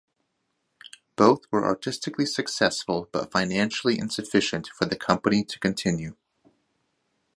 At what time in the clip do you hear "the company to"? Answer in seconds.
4.85-5.59